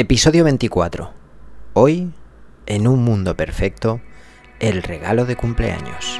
[0.00, 1.12] Episodio 24.
[1.74, 2.10] Hoy,
[2.64, 4.00] en un mundo perfecto,
[4.58, 6.18] el regalo de cumpleaños.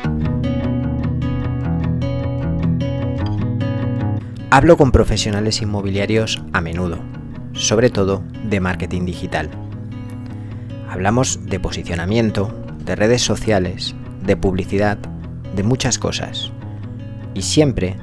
[4.51, 6.98] Hablo con profesionales inmobiliarios a menudo,
[7.54, 9.48] sobre todo de marketing digital.
[10.90, 12.53] Hablamos de posicionamiento,
[12.85, 14.99] de redes sociales, de publicidad,
[15.56, 16.52] de muchas cosas.
[17.33, 17.97] Y siempre,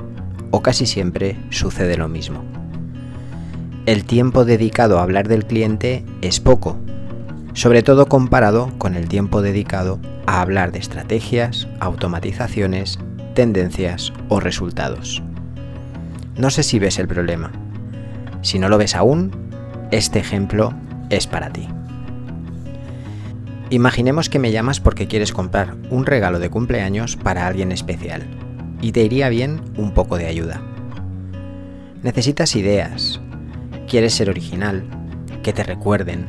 [0.49, 2.56] o casi siempre, sucede lo mismo
[3.87, 6.77] el tiempo dedicado a hablar del cliente es poco,
[7.53, 12.99] sobre todo comparado con el tiempo dedicado a hablar de estrategias, automatizaciones,
[13.33, 15.23] tendencias o resultados.
[16.35, 17.53] No sé si ves el problema.
[18.41, 19.31] Si no lo ves aún,
[19.89, 20.73] este ejemplo
[21.09, 21.69] es para ti.
[23.69, 28.23] Imaginemos que me llamas porque quieres comprar un regalo de cumpleaños para alguien especial
[28.81, 30.61] y te iría bien un poco de ayuda.
[32.03, 33.21] Necesitas ideas,
[33.87, 34.83] Quieres ser original,
[35.43, 36.25] que te recuerden,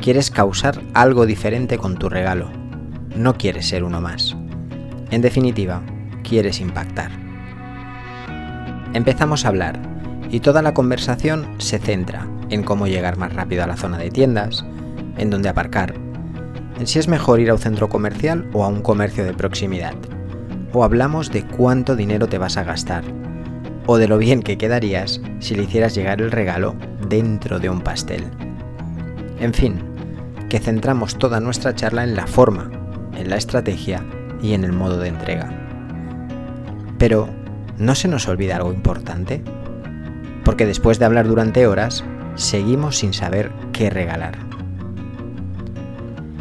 [0.00, 2.50] quieres causar algo diferente con tu regalo,
[3.14, 4.34] no quieres ser uno más.
[5.10, 5.82] En definitiva,
[6.26, 7.10] quieres impactar.
[8.94, 9.78] Empezamos a hablar
[10.30, 14.10] y toda la conversación se centra en cómo llegar más rápido a la zona de
[14.10, 14.64] tiendas,
[15.18, 15.92] en dónde aparcar,
[16.78, 19.94] en si es mejor ir a un centro comercial o a un comercio de proximidad.
[20.72, 23.04] O hablamos de cuánto dinero te vas a gastar,
[23.86, 26.74] o de lo bien que quedarías si le hicieras llegar el regalo
[27.08, 28.24] dentro de un pastel.
[29.38, 29.82] En fin,
[30.48, 32.70] que centramos toda nuestra charla en la forma,
[33.16, 34.04] en la estrategia
[34.42, 35.50] y en el modo de entrega.
[36.98, 37.28] Pero,
[37.78, 39.42] ¿no se nos olvida algo importante?
[40.44, 42.04] Porque después de hablar durante horas,
[42.36, 44.38] seguimos sin saber qué regalar.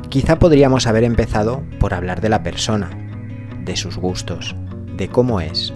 [0.10, 2.90] Quizá podríamos haber empezado por hablar de la persona,
[3.66, 4.56] de sus gustos,
[4.96, 5.74] de cómo es,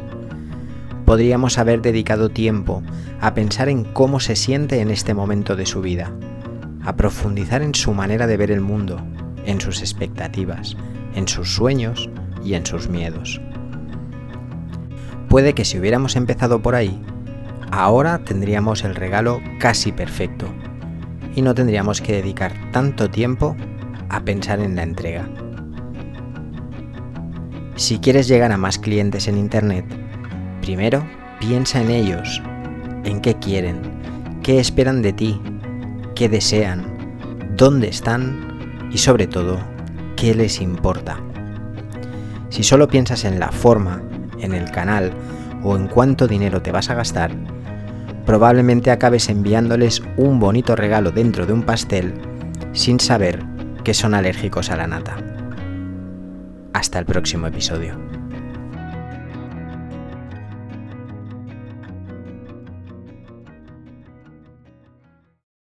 [1.10, 2.84] podríamos haber dedicado tiempo
[3.20, 6.12] a pensar en cómo se siente en este momento de su vida,
[6.86, 9.02] a profundizar en su manera de ver el mundo,
[9.44, 10.78] en sus expectativas,
[11.16, 12.12] en sus sueños
[12.46, 13.42] y en sus miedos.
[15.30, 17.02] Puede que si hubiéramos empezado por ahí,
[17.72, 20.46] ahora tendríamos el regalo casi perfecto
[21.36, 23.56] y no tendríamos que dedicar tanto tiempo
[24.09, 25.28] a pensar en la entrega.
[27.78, 30.09] Si quieres llegar a más clientes en Internet,
[30.62, 31.06] Primero,
[31.40, 32.42] piensa en ellos,
[33.03, 33.81] en qué quieren,
[34.44, 35.42] qué esperan de ti,
[36.16, 36.86] qué desean,
[37.56, 39.59] dónde están y sobre todo,
[40.16, 41.18] qué les importa.
[42.50, 44.02] Si solo piensas en la forma,
[44.40, 45.12] en el canal
[45.64, 47.31] o en cuánto dinero te vas a gastar,
[48.25, 52.14] probablemente acabes enviándoles un bonito regalo dentro de un pastel
[52.74, 53.44] sin saber
[53.84, 55.18] que son alérgicos a la nata.
[56.74, 58.19] Hasta el próximo episodio.